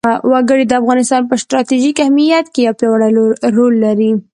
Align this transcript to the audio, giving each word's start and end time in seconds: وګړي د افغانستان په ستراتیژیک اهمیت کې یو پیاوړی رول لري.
وګړي 0.31 0.65
د 0.67 0.73
افغانستان 0.81 1.21
په 1.29 1.35
ستراتیژیک 1.43 1.95
اهمیت 2.01 2.45
کې 2.53 2.61
یو 2.67 2.77
پیاوړی 2.79 3.09
رول 3.57 3.73
لري. 3.85 4.11